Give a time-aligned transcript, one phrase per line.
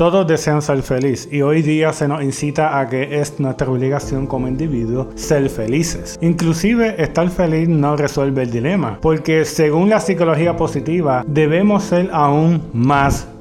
[0.00, 4.26] Todos desean ser feliz y hoy día se nos incita a que es nuestra obligación
[4.26, 6.18] como individuos ser felices.
[6.22, 12.62] Inclusive estar feliz no resuelve el dilema, porque según la psicología positiva debemos ser aún
[12.72, 13.39] más felices.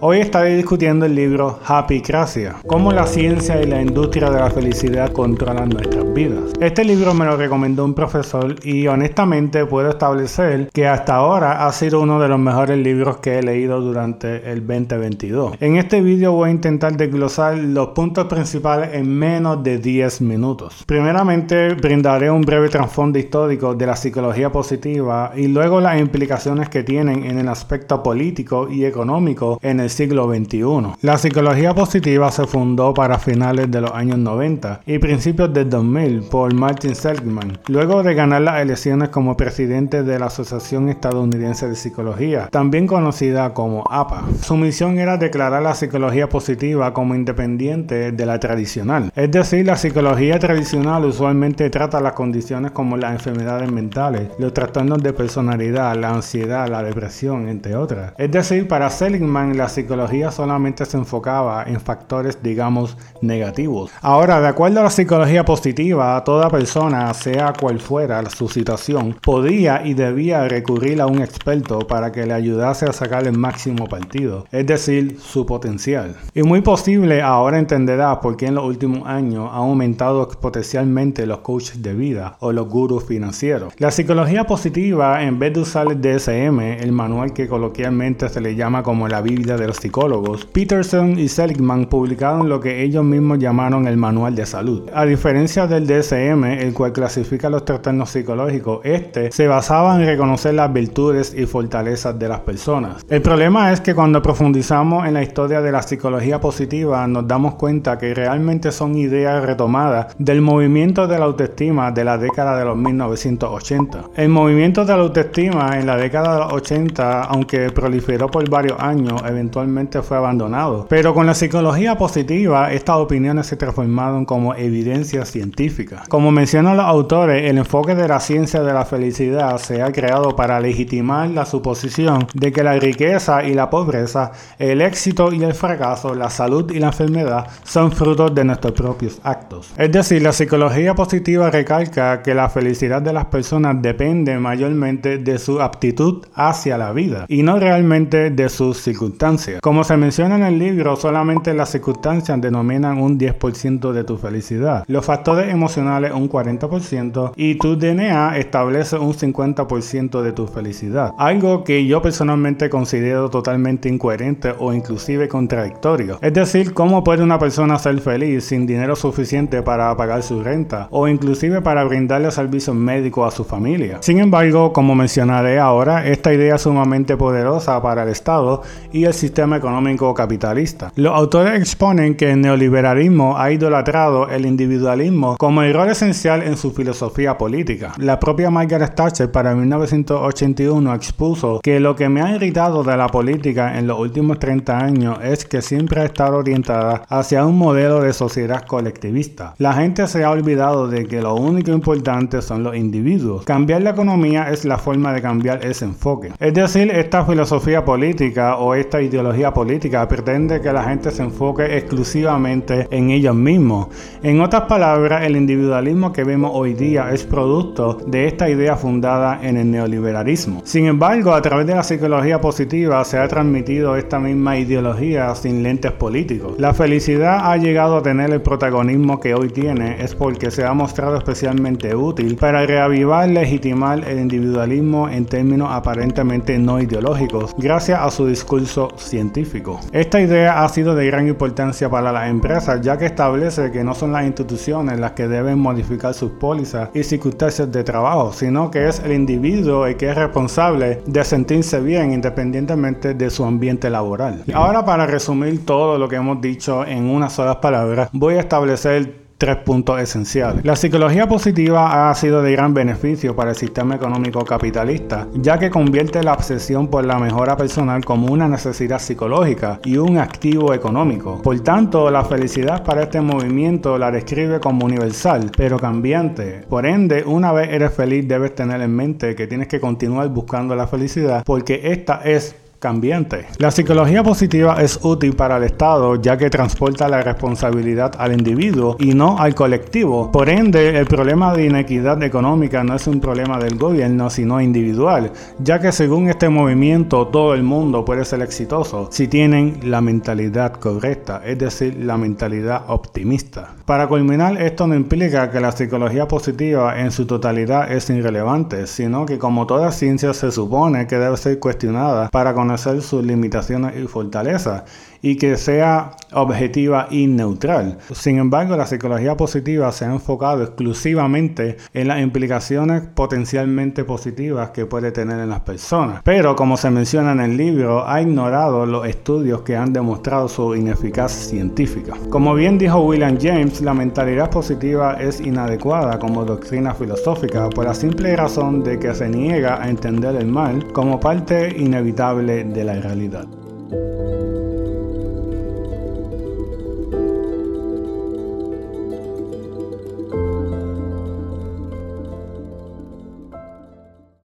[0.00, 4.50] Hoy estaré discutiendo el libro Happy Cracia, cómo la ciencia y la industria de la
[4.50, 6.52] felicidad controlan nuestras vidas.
[6.60, 11.72] Este libro me lo recomendó un profesor y honestamente puedo establecer que hasta ahora ha
[11.72, 15.54] sido uno de los mejores libros que he leído durante el 2022.
[15.60, 20.84] En este vídeo voy a intentar desglosar los puntos principales en menos de 10 minutos.
[20.84, 26.82] Primeramente brindaré un breve trasfondo histórico de la psicología positiva y luego las implicaciones que
[26.82, 29.21] tienen en el aspecto político y económico
[29.62, 30.62] en el siglo XXI.
[31.02, 36.22] La psicología positiva se fundó para finales de los años 90 y principios del 2000
[36.22, 41.76] por Martin Seligman, luego de ganar las elecciones como presidente de la Asociación Estadounidense de
[41.76, 44.24] Psicología, también conocida como APA.
[44.42, 49.76] Su misión era declarar la psicología positiva como independiente de la tradicional, es decir, la
[49.76, 56.10] psicología tradicional usualmente trata las condiciones como las enfermedades mentales, los trastornos de personalidad, la
[56.10, 58.14] ansiedad, la depresión, entre otras.
[58.18, 63.90] Es decir, para hacer la psicología solamente se enfocaba en factores, digamos, negativos.
[64.00, 69.84] Ahora, de acuerdo a la psicología positiva, toda persona, sea cual fuera su situación, podía
[69.84, 74.46] y debía recurrir a un experto para que le ayudase a sacar el máximo partido,
[74.50, 76.16] es decir, su potencial.
[76.34, 81.38] Y muy posible ahora entenderá por qué en los últimos años han aumentado exponencialmente los
[81.38, 83.74] coaches de vida o los gurús financieros.
[83.78, 88.54] La psicología positiva, en vez de usar el DSM, el manual que coloquialmente se le
[88.54, 93.38] llama como la Biblia de los psicólogos, Peterson y Seligman publicaron lo que ellos mismos
[93.38, 94.88] llamaron el Manual de Salud.
[94.94, 100.54] A diferencia del DSM, el cual clasifica los trastornos psicológicos, este se basaba en reconocer
[100.54, 103.04] las virtudes y fortalezas de las personas.
[103.08, 107.54] El problema es que cuando profundizamos en la historia de la psicología positiva, nos damos
[107.54, 112.64] cuenta que realmente son ideas retomadas del movimiento de la autoestima de la década de
[112.64, 114.10] los 1980.
[114.16, 118.76] El movimiento de la autoestima en la década de los 80, aunque proliferó por varios
[118.82, 120.86] años, eventualmente fue abandonado.
[120.88, 126.02] Pero con la psicología positiva, estas opiniones se transformaron como evidencia científica.
[126.08, 130.34] Como mencionan los autores, el enfoque de la ciencia de la felicidad se ha creado
[130.36, 135.54] para legitimar la suposición de que la riqueza y la pobreza, el éxito y el
[135.54, 139.72] fracaso, la salud y la enfermedad son frutos de nuestros propios actos.
[139.76, 145.38] Es decir, la psicología positiva recalca que la felicidad de las personas depende mayormente de
[145.38, 148.48] su aptitud hacia la vida y no realmente de
[148.80, 149.60] circunstancias.
[149.60, 154.84] Como se menciona en el libro, solamente las circunstancias denominan un 10% de tu felicidad,
[154.86, 161.12] los factores emocionales un 40% y tu DNA establece un 50% de tu felicidad.
[161.18, 166.18] Algo que yo personalmente considero totalmente incoherente o inclusive contradictorio.
[166.20, 170.88] Es decir, ¿cómo puede una persona ser feliz sin dinero suficiente para pagar su renta
[170.90, 173.98] o inclusive para brindarle servicios médicos a su familia?
[174.00, 178.61] Sin embargo, como mencionaré ahora, esta idea es sumamente poderosa para el Estado
[178.92, 180.92] y el sistema económico capitalista.
[180.96, 186.72] Los autores exponen que el neoliberalismo ha idolatrado el individualismo como error esencial en su
[186.72, 187.92] filosofía política.
[187.98, 193.08] La propia Margaret Thatcher para 1981 expuso que lo que me ha irritado de la
[193.08, 198.00] política en los últimos 30 años es que siempre ha estado orientada hacia un modelo
[198.00, 199.54] de sociedad colectivista.
[199.58, 203.44] La gente se ha olvidado de que lo único importante son los individuos.
[203.44, 206.32] Cambiar la economía es la forma de cambiar ese enfoque.
[206.38, 211.76] Es decir, esta filosofía política o esta ideología política pretende que la gente se enfoque
[211.76, 213.88] exclusivamente en ellos mismos.
[214.22, 219.40] En otras palabras, el individualismo que vemos hoy día es producto de esta idea fundada
[219.42, 220.62] en el neoliberalismo.
[220.64, 225.62] Sin embargo, a través de la psicología positiva se ha transmitido esta misma ideología sin
[225.62, 226.54] lentes políticos.
[226.58, 230.72] La felicidad ha llegado a tener el protagonismo que hoy tiene es porque se ha
[230.72, 238.10] mostrado especialmente útil para reavivar, legitimar el individualismo en términos aparentemente no ideológicos, gracias a
[238.10, 239.80] su discurso científico.
[239.92, 243.94] Esta idea ha sido de gran importancia para las empresas ya que establece que no
[243.94, 248.88] son las instituciones las que deben modificar sus pólizas y circunstancias de trabajo, sino que
[248.88, 254.42] es el individuo el que es responsable de sentirse bien independientemente de su ambiente laboral.
[254.52, 259.21] Ahora para resumir todo lo que hemos dicho en unas solas palabras, voy a establecer
[259.42, 260.64] tres puntos esenciales.
[260.64, 265.68] La psicología positiva ha sido de gran beneficio para el sistema económico capitalista, ya que
[265.68, 271.42] convierte la obsesión por la mejora personal como una necesidad psicológica y un activo económico.
[271.42, 276.64] Por tanto, la felicidad para este movimiento la describe como universal, pero cambiante.
[276.68, 280.76] Por ende, una vez eres feliz debes tener en mente que tienes que continuar buscando
[280.76, 283.46] la felicidad porque esta es cambiante.
[283.58, 288.96] La psicología positiva es útil para el Estado ya que transporta la responsabilidad al individuo
[288.98, 290.32] y no al colectivo.
[290.32, 295.30] Por ende, el problema de inequidad económica no es un problema del gobierno, sino individual,
[295.60, 300.72] ya que según este movimiento todo el mundo puede ser exitoso si tienen la mentalidad
[300.72, 303.76] correcta, es decir, la mentalidad optimista.
[303.86, 309.24] Para culminar, esto no implica que la psicología positiva en su totalidad es irrelevante, sino
[309.24, 314.06] que como toda ciencia se supone que debe ser cuestionada para conocer sus limitaciones y
[314.06, 314.84] fortalezas
[315.22, 317.98] y que sea objetiva y neutral.
[318.12, 324.84] Sin embargo, la psicología positiva se ha enfocado exclusivamente en las implicaciones potencialmente positivas que
[324.84, 326.22] puede tener en las personas.
[326.24, 330.74] Pero, como se menciona en el libro, ha ignorado los estudios que han demostrado su
[330.74, 332.14] ineficacia científica.
[332.28, 337.94] Como bien dijo William James, la mentalidad positiva es inadecuada como doctrina filosófica por la
[337.94, 342.94] simple razón de que se niega a entender el mal como parte inevitable de la
[342.94, 343.46] realidad.